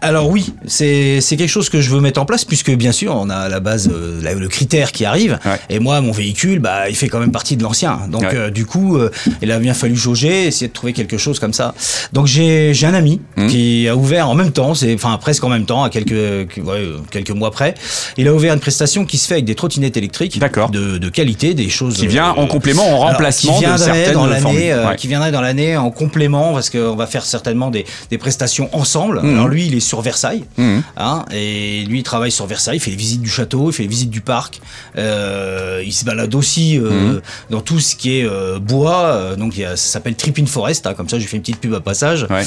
Alors 0.00 0.28
oui, 0.30 0.52
c'est 0.66 1.20
quelque 1.30 1.48
chose 1.48 1.68
que 1.70 1.80
je 1.80 1.90
veux 1.90 2.00
mettre 2.00 2.20
en 2.20 2.24
place 2.24 2.44
puisque 2.44 2.70
bien 2.70 2.92
sûr 2.92 3.14
on 3.16 3.30
a 3.30 3.36
à 3.36 3.48
la 3.48 3.60
base 3.60 3.88
euh, 3.92 4.20
la- 4.22 4.34
le 4.34 4.48
critère 4.48 4.92
qui 4.92 5.04
arrive 5.04 5.38
Ouais. 5.44 5.58
et 5.70 5.78
moi 5.78 6.00
mon 6.00 6.12
véhicule 6.12 6.58
bah 6.60 6.88
il 6.88 6.94
fait 6.96 7.08
quand 7.08 7.18
même 7.20 7.32
partie 7.32 7.56
de 7.56 7.62
l'ancien 7.62 8.00
donc 8.10 8.22
Ouais. 8.22 8.34
euh, 8.34 8.50
du 8.50 8.66
coup 8.66 8.96
euh, 8.96 9.10
il 9.42 9.50
a 9.52 9.58
bien 9.58 9.74
fallu 9.74 9.96
jauger 9.96 10.46
essayer 10.46 10.68
de 10.68 10.72
trouver 10.72 10.92
quelque 10.92 11.16
chose 11.18 11.38
comme 11.38 11.52
ça 11.52 11.74
donc 12.12 12.26
j'ai 12.26 12.72
j'ai 12.74 12.86
un 12.86 12.94
ami 12.94 13.20
Mmh. 13.36 13.46
qui 13.48 13.88
a 13.88 13.94
ouvert 13.96 14.28
en 14.28 14.34
même 14.34 14.50
temps 14.52 14.74
c'est 14.74 14.92
enfin 14.94 15.16
presque 15.20 15.44
en 15.44 15.48
même 15.48 15.64
temps 15.64 15.82
à 15.84 15.90
quelques 15.90 16.10
ouais, 16.12 16.86
quelques 17.10 17.30
mois 17.30 17.50
près 17.50 17.74
il 18.16 18.26
a 18.28 18.34
ouvert 18.34 18.52
une 18.54 18.60
prestation 18.60 19.04
qui 19.04 19.16
se 19.18 19.26
fait 19.26 19.34
avec 19.34 19.44
des 19.44 19.54
trottinettes 19.54 19.96
électriques 19.96 20.38
D'accord. 20.38 20.70
de, 20.70 20.98
de 20.98 21.08
qualité 21.08 21.54
des 21.54 21.68
choses 21.68 21.96
Qui 21.98 22.06
vient 22.06 22.30
en 22.30 22.46
complément, 22.46 22.82
en 22.84 22.86
alors, 22.86 23.10
remplacement 23.12 23.58
qui 23.58 23.64
de 23.66 23.76
certaines 23.76 24.14
dans 24.14 24.26
l'année, 24.26 24.72
euh, 24.72 24.94
qui 24.94 25.06
viendrait 25.08 25.30
dans 25.32 25.40
l'année 25.40 25.76
en 25.76 25.90
complément 25.90 26.52
parce 26.52 26.70
qu'on 26.70 26.96
va 26.96 27.06
faire 27.06 27.24
certainement 27.24 27.70
des, 27.70 27.84
des 28.10 28.18
prestations 28.18 28.68
ensemble. 28.72 29.20
Mhm. 29.22 29.34
Alors 29.34 29.48
lui, 29.48 29.66
il 29.66 29.74
est 29.74 29.80
sur 29.88 30.00
Versailles, 30.02 30.44
Mhm. 30.58 30.82
hein, 30.96 31.24
et 31.32 31.84
lui, 31.88 31.98
il 32.00 32.02
travaille 32.02 32.30
sur 32.30 32.46
Versailles, 32.46 32.76
il 32.76 32.80
fait 32.80 32.90
les 32.90 32.96
visites 32.96 33.22
du 33.22 33.30
château, 33.30 33.70
il 33.70 33.72
fait 33.72 33.82
les 33.84 33.88
visites 33.88 34.10
du 34.10 34.20
parc. 34.20 34.60
Euh, 34.96 35.82
il 35.84 35.92
se 35.92 36.04
balade 36.04 36.34
aussi 36.34 36.78
euh, 36.78 36.90
Mhm. 37.14 37.20
dans 37.50 37.60
tout 37.60 37.80
ce 37.80 37.96
qui 37.96 38.18
est 38.18 38.24
euh, 38.24 38.58
bois. 38.58 39.34
donc 39.36 39.56
il 39.56 39.60
y 39.60 39.64
a- 39.64 39.76
ça 39.76 39.88
s'appelle 39.94 40.14
Tripin 40.14 40.46
Forest. 40.46 40.86
hein, 40.86 40.94
comme 40.94 41.08
ça, 41.08 41.18
j'ai 41.18 41.26
fait 41.26 41.36
une 41.36 41.42
petite 41.42 41.60
pub 41.60 41.74
à 41.74 41.80
passage. 41.80 42.26
Ouais. 42.30 42.44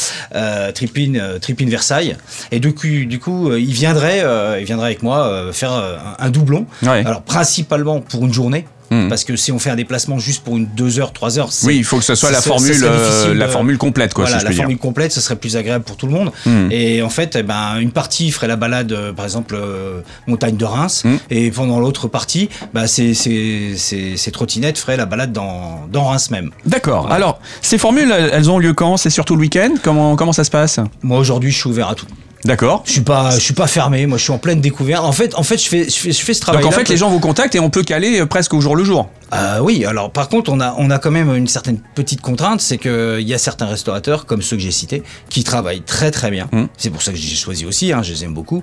Tripin, 0.74 1.14
Tripin 1.42 1.68
Versailles. 1.68 2.16
Et 2.52 2.60
du 2.60 2.74
coup, 2.74 2.88
du 2.88 3.20
coup, 3.20 3.54
il 3.54 3.74
viendrait, 3.74 4.24
il 4.60 4.66
viendrait 4.66 4.88
avec 4.88 5.04
moi 5.04 5.50
faire 5.54 5.72
un, 5.72 6.16
un 6.20 6.30
doublon. 6.30 6.66
Ouais. 6.84 7.04
Alors 7.06 7.22
principalement 7.24 8.02
pour 8.02 8.26
une 8.26 8.34
journée. 8.34 8.66
Mhm. 8.92 9.10
Parce 9.10 9.24
que 9.24 9.36
si 9.36 9.52
on 9.52 9.58
fait 9.60 9.70
un 9.70 9.76
déplacement 9.76 10.20
juste 10.20 10.44
pour 10.44 10.58
une 10.58 10.66
2 10.68 11.00
heures, 11.00 11.14
3 11.14 11.40
heures, 11.40 11.50
Oui, 11.64 11.78
il 11.78 11.84
faut 11.86 11.98
que 11.98 12.04
ce 12.04 12.14
soit 12.16 12.30
la 12.32 12.42
formule, 12.42 12.76
euh, 12.84 13.34
la 13.34 13.48
formule 13.48 13.78
complète, 13.78 14.14
quoi, 14.14 14.26
voilà, 14.26 14.38
si 14.38 14.42
je 14.42 14.46
la 14.46 14.52
dire. 14.52 14.64
formule 14.64 14.78
complète, 14.78 15.12
ce 15.14 15.22
serait 15.22 15.38
plus 15.38 15.56
agréable 15.56 15.84
pour 15.86 15.96
tout 15.96 16.08
le 16.08 16.12
monde. 16.14 16.32
Mhm. 16.46 16.68
Et 16.72 17.02
en 17.02 17.10
fait, 17.10 17.36
eh 17.38 17.44
ben, 17.44 17.78
une 17.80 17.92
partie 17.92 18.32
ferait 18.32 18.48
la 18.48 18.58
balade, 18.58 18.92
euh, 18.92 19.14
par 19.14 19.26
exemple, 19.26 19.56
euh, 19.58 20.02
montagne 20.28 20.58
de 20.58 20.66
Reims, 20.66 21.04
Mhm. 21.06 21.20
et 21.30 21.52
pendant 21.52 21.80
l'autre 21.80 22.08
partie, 22.10 22.50
bah, 22.74 22.86
ces, 22.88 23.14
ces, 23.14 23.76
ces, 23.78 24.18
ces 24.18 24.32
trottinettes 24.32 24.78
feraient 24.78 24.98
la 24.98 25.06
balade 25.06 25.32
dans, 25.32 25.88
dans 25.92 26.06
Reims 26.06 26.30
même. 26.30 26.52
D'accord. 26.66 27.12
Alors, 27.12 27.40
ces 27.62 27.78
formules, 27.78 28.12
elles 28.12 28.30
elles 28.34 28.50
ont 28.50 28.60
lieu 28.60 28.74
quand? 28.74 28.98
C'est 28.98 29.10
surtout 29.10 29.36
le 29.36 29.42
week-end? 29.42 29.70
Comment, 29.84 30.16
comment 30.16 30.34
ça 30.34 30.44
se 30.44 30.52
passe? 30.52 30.80
Moi 31.02 31.18
aujourd'hui, 31.20 31.52
je 31.52 31.58
suis 31.60 31.70
ouvert 31.70 31.90
à 31.90 31.96
tout. 31.96 32.08
D'accord. 32.46 32.84
Je 32.86 32.92
suis 32.92 33.02
pas, 33.02 33.32
je 33.32 33.40
suis 33.40 33.54
pas 33.54 33.68
fermé. 33.68 34.06
Moi, 34.08 34.18
je 34.18 34.24
suis 34.24 34.32
en 34.34 34.38
pleine 34.38 34.62
découverte. 34.62 35.04
En 35.04 35.12
fait, 35.12 35.36
en 35.36 35.44
fait, 35.44 35.58
je 35.58 35.68
fais, 35.68 35.84
je 35.90 35.96
fais, 35.96 36.12
je 36.12 36.22
fais 36.22 36.34
ce 36.34 36.42
travail. 36.42 36.62
Donc 36.64 36.72
en 36.72 36.76
fait, 36.76 36.90
les 36.90 36.98
gens 36.98 37.10
vous 37.10 37.20
contactent 37.20 37.56
et 37.56 37.60
on 37.60 37.70
peut 37.70 37.84
caler 37.84 38.20
euh, 38.22 38.26
presque 38.26 38.54
au 38.54 38.62
jour 38.62 38.76
le 38.76 38.84
jour. 38.84 39.10
Euh, 39.34 39.60
oui, 39.62 39.86
alors 39.86 40.12
par 40.12 40.28
contre, 40.28 40.52
on 40.52 40.60
a, 40.60 40.76
on 40.78 40.90
a 40.90 41.00
quand 41.00 41.12
même 41.12 41.34
une 41.34 41.48
certaine 41.48 41.80
petite 41.96 42.20
contrainte, 42.22 42.60
c'est 42.60 42.78
qu'il 42.78 43.22
y 43.22 43.34
a 43.34 43.38
certains 43.38 43.66
restaurateurs, 43.68 44.26
comme 44.26 44.42
ceux 44.42 44.58
que 44.58 44.62
j'ai 44.62 44.72
cités, 44.72 45.04
qui 45.30 45.44
travaillent 45.46 45.84
très 45.84 46.12
très 46.12 46.32
bien. 46.32 46.50
Hum. 46.52 46.68
C'est 46.78 46.90
pour 46.90 47.02
ça 47.02 47.12
que 47.12 47.18
j'ai 47.18 47.36
choisi 47.36 47.66
aussi, 47.66 47.94
hein, 47.94 48.02
je 48.04 48.12
les 48.12 48.24
aime 48.26 48.34
beaucoup. 48.34 48.62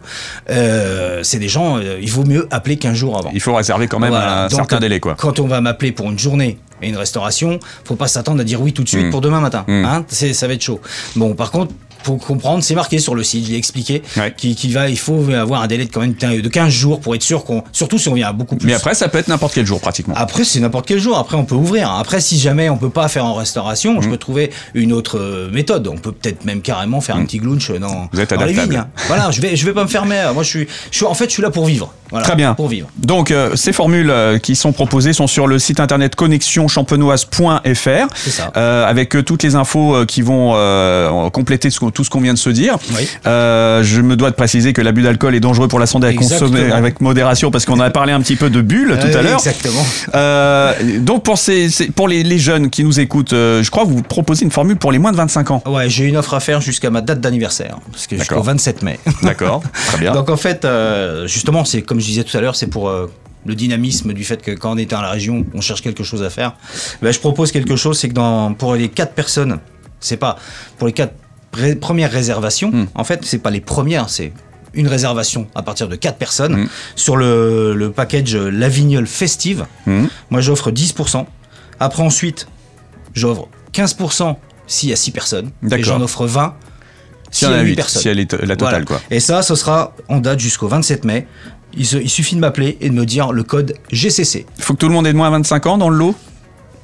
Euh, 0.51 1.21
c'est 1.23 1.39
des 1.39 1.49
gens, 1.49 1.79
euh, 1.79 1.99
il 2.01 2.11
vaut 2.11 2.25
mieux 2.25 2.47
appeler 2.51 2.77
15 2.77 2.95
jours 2.95 3.19
avant. 3.19 3.31
Il 3.33 3.41
faut 3.41 3.55
réserver 3.55 3.87
quand 3.89 3.99
même 3.99 4.11
Voilà. 4.11 4.45
un 4.45 4.49
Donc, 4.49 4.57
certain 4.59 4.79
délai, 4.81 5.01
quoi. 5.01 5.15
Quand 5.15 5.39
on 5.41 5.47
va 5.47 5.61
m'appeler 5.61 5.93
pour 5.93 6.11
une 6.11 6.19
journée 6.19 6.59
et 6.83 6.89
une 6.89 6.97
restauration, 6.97 7.59
faut 7.85 7.97
pas 7.97 8.09
s'attendre 8.09 8.41
à 8.41 8.45
dire 8.45 8.61
oui 8.61 8.73
tout 8.73 8.83
de 8.85 8.89
suite 8.89 9.07
Mm. 9.07 9.11
pour 9.11 9.21
demain 9.21 9.41
matin. 9.41 9.65
Mm. 9.69 9.85
Hein, 9.85 10.05
c'est, 10.09 10.33
ça 10.35 10.47
va 10.47 10.55
être 10.55 10.63
chaud. 10.63 10.81
Bon, 11.17 11.35
par 11.35 11.51
contre, 11.51 11.73
pour 12.03 12.19
comprendre, 12.19 12.63
c'est 12.63 12.75
marqué 12.75 12.99
sur 12.99 13.15
le 13.15 13.23
site, 13.23 13.47
je 13.47 13.53
l'ai 13.53 13.59
expliqué, 13.59 14.03
Ouais. 14.17 14.33
qu'il, 14.37 14.73
va, 14.73 14.89
il 14.89 14.99
faut 14.99 15.29
avoir 15.31 15.63
un 15.63 15.67
délai 15.67 15.85
de 15.87 15.91
quand 15.93 16.01
même 16.01 16.15
de 16.15 16.49
15 16.49 16.73
jours 16.73 17.01
pour 17.01 17.15
être 17.15 17.23
sûr 17.23 17.45
qu'on, 17.45 17.63
surtout 17.73 17.99
si 17.99 18.09
on 18.09 18.15
vient 18.15 18.29
à 18.29 18.33
beaucoup 18.33 18.57
plus. 18.57 18.67
Mais 18.67 18.75
après, 18.75 18.95
ça 18.95 19.09
peut 19.09 19.19
être 19.19 19.29
n'importe 19.29 19.55
quel 19.55 19.67
jour, 19.67 19.81
pratiquement. 19.81 20.15
Après, 20.17 20.45
c'est 20.45 20.61
n'importe 20.61 20.87
quel 20.87 20.99
jour. 20.99 21.17
Après, 21.19 21.37
on 21.37 21.45
peut 21.45 21.55
ouvrir. 21.55 21.91
Après, 21.93 22.21
si 22.21 22.39
jamais 22.39 22.69
on 22.71 22.77
peut 22.77 22.91
pas 22.91 23.09
faire 23.09 23.25
en 23.25 23.35
restauration, 23.35 24.01
je 24.01 24.09
peux 24.09 24.17
trouver 24.17 24.51
une 24.75 24.93
autre 24.93 25.19
euh, 25.19 25.51
méthode. 25.51 25.87
On 25.89 25.97
peut 25.97 26.13
peut-être 26.13 26.45
même 26.45 26.63
carrément 26.63 27.01
faire 27.01 27.17
un 27.17 27.25
petit 27.25 27.39
glunch 27.39 27.71
dans. 27.73 28.09
Vous 28.13 28.21
êtes 28.21 28.33
dans 28.35 28.45
les 28.45 28.53
vignes. 28.53 28.77
hein. 28.77 28.89
Voilà, 29.07 29.31
je 29.31 29.41
vais, 29.41 29.57
je 29.57 29.65
vais 29.67 29.73
pas 29.73 29.83
me 29.85 29.89
fermer. 29.89 30.31
Moi, 30.35 30.43
je 30.43 30.49
suis, 30.49 30.69
je 30.91 30.97
suis, 30.97 31.07
en 31.07 31.15
fait, 31.15 31.27
je 31.27 31.33
suis 31.33 31.43
là 31.43 31.51
pour 31.51 31.67
vivre. 31.67 31.93
Voilà, 32.11 32.25
Très 32.25 32.37
bien. 32.37 32.55
Pour 32.55 32.69
vivre. 32.69 32.89
Donc, 32.99 33.31
euh, 33.31 33.55
ces 33.55 33.73
formules 33.73 34.11
euh, 34.11 34.39
qui 34.39 34.57
sont 34.57 34.73
proposées 34.73 35.13
sont 35.13 35.27
sur 35.27 35.47
le 35.47 35.59
site 35.59 35.79
internet 35.81 36.15
connexionchampenoise.fr 36.17 38.07
C'est 38.15 38.31
ça. 38.31 38.51
euh, 38.57 38.87
avec 38.89 39.15
euh, 39.17 39.23
toutes 39.23 39.43
les 39.43 39.55
infos 39.55 40.05
qui 40.07 40.23
vont 40.23 40.53
compléter 41.33 41.71
ce 41.71 41.79
tout 41.91 42.05
ce 42.05 42.11
qu'on 42.11 42.21
vient 42.21 42.35
de 42.35 42.39
se 42.39 42.51
dire. 42.51 42.77
Oui. 42.97 43.09
Je 43.25 44.01
me 44.01 44.17
dois 44.17 44.31
de 44.31 44.35
préciser 44.35 44.73
que 44.73 44.81
l'abus 44.83 45.03
d'alcool 45.03 45.35
est 45.35 45.41
dangereux 45.41 45.69
pour 45.69 45.79
la 45.79 45.87
santé 45.87 46.07
à 46.07 46.11
Exactement. 46.11 46.51
consommer 46.51 46.73
avec 46.73 47.01
modération 47.01 47.51
parce 47.51 47.65
qu'on 47.65 47.81
a 47.81 47.91
parlé 47.91 48.13
un 48.13 48.21
petit 48.21 48.37
peu 48.37 48.51
de 48.51 48.61
bulles 48.61 48.99
tout 49.01 49.07
à 49.19 49.23
l'heure. 49.23 49.39
Exactement. 49.39 49.85
Donc 51.05 51.23
pour, 51.25 51.39
ces, 51.39 51.69
ces- 51.71 51.87
pour 51.91 52.09
les, 52.09 52.23
les 52.23 52.39
jeunes 52.39 52.71
qui 52.71 52.85
nous 52.85 53.01
écoutent, 53.01 53.31
je 53.33 53.71
crois 53.71 53.85
que 53.85 53.91
vous 53.91 54.03
proposez 54.03 54.45
une 54.45 54.51
formule 54.51 54.77
pour 54.77 54.93
les 54.93 54.99
moins 54.99 55.13
de 55.13 55.17
25 55.17 55.51
ans. 55.51 55.63
Ouais, 55.67 55.89
j'ai 55.89 56.05
une 56.05 56.17
offre 56.17 56.35
à 56.35 56.41
faire 56.41 56.61
jusqu'à 56.61 56.91
ma 56.91 57.01
date 57.01 57.21
d'anniversaire, 57.21 57.77
parce 57.93 58.07
que 58.07 58.17
jusqu'au 58.17 58.35
D'accord. 58.37 58.45
27 58.47 58.83
mai. 58.83 58.99
D'accord, 59.23 59.63
très 59.87 59.99
bien. 59.99 60.13
Donc 60.19 60.31
en 60.31 60.37
fait, 60.37 60.67
justement, 61.27 61.65
c'est 61.65 61.83
comme 61.83 61.98
je 62.01 62.07
disais 62.07 62.25
tout 62.25 62.37
à 62.37 62.41
l'heure, 62.41 62.57
c'est 62.57 62.67
pour 62.67 62.89
euh, 62.89 63.07
le 63.47 63.55
dynamisme 63.55 64.13
du 64.13 64.25
fait 64.25 64.43
que 64.43 64.51
quand 64.53 64.73
on 64.73 64.77
est 64.77 64.87
dans 64.91 65.01
la 65.01 65.11
région, 65.11 65.45
on 65.55 65.61
cherche 65.61 65.83
quelque 65.83 66.05
chose 66.05 66.23
à 66.23 66.31
faire. 66.31 66.55
Ben, 67.03 67.13
je 67.13 67.19
propose 67.19 67.53
quelque 67.53 67.77
chose, 67.77 67.99
c'est 67.99 68.09
que 68.09 68.15
dans, 68.15 68.53
pour 68.55 68.75
les 68.75 68.89
quatre 68.89 69.15
personnes, 69.15 69.59
c'est 70.01 70.17
pas 70.17 70.37
pour 70.77 70.87
les 70.87 70.93
quatre 70.93 71.15
premières 71.81 72.11
réservations. 72.13 72.71
Hmm. 72.71 72.87
En 72.95 73.05
fait, 73.05 73.21
c'est 73.25 73.39
pas 73.39 73.51
les 73.51 73.61
premières, 73.61 74.09
c'est 74.11 74.33
une 74.75 74.87
réservation 74.87 75.47
à 75.55 75.63
partir 75.63 75.89
de 75.89 75.97
quatre 75.97 76.19
personnes 76.19 76.65
Hmm. 76.65 76.69
sur 76.95 77.17
le, 77.17 77.75
le 77.75 77.91
package 77.91 78.37
La 78.37 78.69
Vignole 78.69 79.07
Festive. 79.07 79.67
Mhm. 79.87 80.09
Moi, 80.31 80.41
j'offre 80.41 80.71
10%. 80.71 81.27
Après, 81.81 82.03
ensuite, 82.03 82.49
j'offre 83.15 83.49
15% 83.73 84.37
s'il 84.67 84.91
y 84.91 84.93
a 84.93 84.97
6 84.97 85.11
personnes. 85.13 85.51
Et 85.73 85.83
j'en 85.83 86.01
offre 86.03 86.27
20 86.27 86.55
Si 87.31 87.47
on 87.47 87.53
a 87.53 87.61
8, 87.63 87.75
personnes. 87.77 88.03
si 88.03 88.09
elle 88.09 88.19
est 88.21 88.33
la 88.33 88.57
totale, 88.57 88.57
Voilà. 88.59 88.85
quoi. 88.85 89.01
Et 89.11 89.21
ça, 89.21 89.43
ce 89.43 89.55
sera 89.55 89.95
en 90.09 90.19
date 90.19 90.39
jusqu'au 90.41 90.69
27 90.69 91.05
mai. 91.05 91.27
Il, 91.77 91.87
se- 91.87 91.97
il 91.97 92.09
suffit 92.11 92.35
de 92.35 92.41
m'appeler 92.41 92.77
et 92.81 92.89
de 92.89 92.95
me 92.95 93.05
dire 93.07 93.33
le 93.33 93.43
code 93.43 93.75
GCC. 93.93 94.47
Il 94.57 94.63
faut 94.65 94.75
que 94.75 94.79
tout 94.79 94.89
le 94.89 94.95
monde 94.95 95.07
ait 95.07 95.13
de 95.13 95.17
moins 95.17 95.31
25 95.31 95.67
ans 95.67 95.79
dans 95.79 95.89
le 95.91 95.97
lot? 95.97 96.15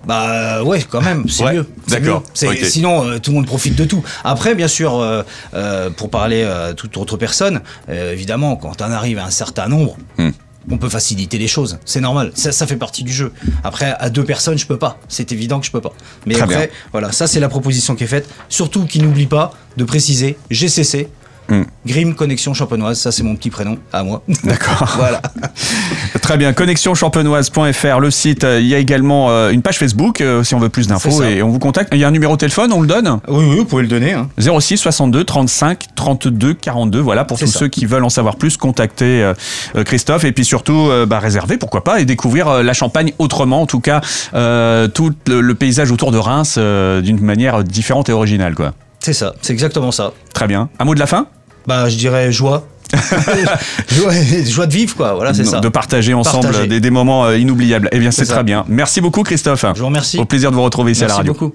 Bah 0.06 0.58
euh, 0.58 0.62
ouais, 0.62 0.82
quand 0.82 1.00
même, 1.00 1.24
c'est 1.28 1.44
Ouais, 1.44 1.54
mieux. 1.54 1.66
c'est 1.86 2.00
d'accord, 2.00 2.20
mieux. 2.20 2.26
C'est- 2.34 2.48
ok. 2.48 2.64
Sinon, 2.64 3.04
euh, 3.08 3.18
tout 3.18 3.30
le 3.30 3.36
monde 3.36 3.46
profite 3.46 3.74
de 3.74 3.86
tout. 3.86 4.02
Après, 4.22 4.54
bien 4.54 4.68
sûr, 4.68 4.96
euh, 4.98 5.22
euh, 5.54 5.88
pour 5.88 6.10
parler 6.10 6.42
à 6.42 6.74
toute 6.74 6.96
autre 6.98 7.16
personne, 7.16 7.62
évidemment, 7.88 8.56
quand 8.56 8.82
on 8.82 8.90
arrive 8.90 9.18
à 9.18 9.24
un 9.24 9.30
certain 9.30 9.66
nombre, 9.68 9.96
Hmm. 10.18 10.30
on 10.70 10.76
peut 10.76 10.90
faciliter 10.90 11.38
les 11.38 11.48
choses. 11.48 11.78
C'est 11.86 12.02
normal. 12.02 12.32
Ça, 12.34 12.52
ça 12.52 12.66
fait 12.66 12.76
partie 12.76 13.02
du 13.02 13.12
jeu. 13.14 13.32
Après, 13.64 13.94
à 13.98 14.10
deux 14.10 14.24
personnes, 14.24 14.58
je 14.58 14.66
peux 14.66 14.76
pas. 14.78 14.98
C'est 15.08 15.32
évident 15.32 15.58
que 15.58 15.64
je 15.66 15.70
peux 15.72 15.80
pas. 15.80 15.94
Mais 16.26 16.34
Très 16.34 16.42
après, 16.42 16.56
bien. 16.66 16.76
voilà, 16.92 17.10
ça 17.10 17.26
c'est 17.26 17.40
la 17.40 17.48
proposition 17.48 17.94
qui 17.96 18.04
est 18.04 18.08
faite. 18.08 18.28
Surtout 18.50 18.84
qu'il 18.84 19.04
n'oublie 19.04 19.26
pas 19.26 19.52
de 19.78 19.84
préciser 19.84 20.36
GCC. 20.50 21.08
Hmm. 21.48 21.62
Grim 21.86 22.14
Connexion 22.14 22.54
Champenoise, 22.54 22.98
ça 22.98 23.12
c'est 23.12 23.22
mon 23.22 23.36
petit 23.36 23.50
prénom 23.50 23.76
à 23.92 24.02
moi. 24.02 24.22
D'accord. 24.44 24.92
voilà. 24.96 25.20
Très 26.22 26.38
bien, 26.38 26.52
connexionchampenoise.fr, 26.54 28.00
le 28.00 28.10
site. 28.10 28.44
euh, 28.44 28.60
Il 28.60 28.66
y 28.66 28.74
a 28.74 28.78
également 28.78 29.30
euh, 29.30 29.50
une 29.50 29.60
page 29.62 29.78
Facebook 29.78 30.20
euh, 30.20 30.42
si 30.42 30.54
on 30.54 30.58
veut 30.58 30.68
plus 30.70 30.86
d'infos 30.86 31.22
et 31.22 31.42
on 31.42 31.50
vous 31.50 31.58
contacte. 31.58 31.90
Il 31.92 31.98
y 31.98 32.04
a 32.04 32.08
un 32.08 32.12
numéro 32.12 32.32
de 32.34 32.38
téléphone, 32.38 32.72
on 32.72 32.80
le 32.80 32.86
donne 32.86 33.20
Oui, 33.28 33.44
oui, 33.46 33.56
vous 33.58 33.64
pouvez 33.66 33.82
le 33.82 33.88
donner. 33.88 34.12
hein. 34.14 34.28
06 34.38 34.78
62 34.78 35.24
35 35.24 35.84
32 35.94 36.54
42. 36.54 36.98
Voilà 37.00 37.24
pour 37.24 37.38
tous 37.38 37.46
ça. 37.46 37.58
ceux 37.58 37.68
qui 37.68 37.84
veulent 37.84 38.04
en 38.04 38.08
savoir 38.08 38.36
plus, 38.36 38.56
contacter 38.56 39.22
euh, 39.22 39.34
euh, 39.76 39.84
Christophe 39.84 40.24
et 40.24 40.32
puis 40.32 40.44
surtout 40.46 40.88
bah, 41.06 41.18
réserver, 41.18 41.58
pourquoi 41.58 41.84
pas, 41.84 42.00
et 42.00 42.04
découvrir 42.06 42.62
la 42.62 42.72
Champagne 42.72 43.12
autrement, 43.18 43.60
en 43.62 43.66
tout 43.66 43.80
cas 43.80 44.00
tout 44.32 45.12
le, 45.26 45.40
le 45.40 45.54
paysage 45.54 45.90
autour 45.90 46.10
de 46.12 46.18
Reims 46.18 46.58
d'une 46.58 47.20
manière 47.20 47.62
différente 47.64 48.08
et 48.08 48.12
originale. 48.12 48.54
Quoi. 48.54 48.72
C'est 49.00 49.12
ça, 49.12 49.34
c'est 49.42 49.52
exactement 49.52 49.90
ça. 49.92 50.12
Très 50.32 50.46
bien. 50.46 50.68
Un 50.78 50.84
mot 50.84 50.94
de 50.94 51.00
la 51.00 51.06
fin? 51.06 51.26
Bah, 51.66 51.88
je 51.88 51.96
dirais 51.96 52.30
joie. 52.32 52.66
joie, 53.88 54.12
joie 54.46 54.66
de 54.66 54.72
vivre, 54.72 54.94
quoi. 54.94 55.14
Voilà, 55.14 55.34
c'est 55.34 55.44
ça. 55.44 55.58
De 55.60 55.68
partager 55.68 56.14
ensemble 56.14 56.44
Partager. 56.44 56.66
des, 56.68 56.80
des 56.80 56.90
moments 56.90 57.24
euh, 57.24 57.36
inoubliables. 57.38 57.88
Eh 57.92 57.98
bien, 57.98 58.10
c'est 58.10 58.26
très 58.26 58.44
bien. 58.44 58.64
Merci 58.68 59.00
beaucoup, 59.00 59.22
Christophe. 59.22 59.64
Je 59.74 59.80
vous 59.80 59.86
remercie. 59.86 60.18
Au 60.18 60.24
plaisir 60.24 60.50
de 60.50 60.56
vous 60.56 60.62
retrouver 60.62 60.92
ici 60.92 61.02
à 61.02 61.08
la 61.08 61.14
Merci 61.14 61.18
radio. 61.18 61.32
beaucoup. 61.32 61.54